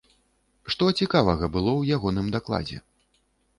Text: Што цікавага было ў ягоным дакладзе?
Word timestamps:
Што 0.75 0.87
цікавага 1.01 1.45
было 1.57 1.71
ў 1.75 1.81
ягоным 1.99 2.33
дакладзе? 2.39 2.83